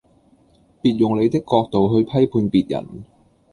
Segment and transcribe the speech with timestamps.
[0.81, 3.05] 別用你的角度去批判別人